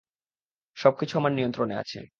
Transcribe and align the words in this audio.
সবকিছু 0.77 1.13
আমার 1.17 1.31
নিয়ন্ত্রণে 1.31 1.75
আছে। 1.77 1.99